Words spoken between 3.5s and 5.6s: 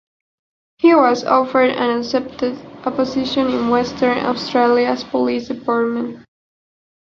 in Western Australia's police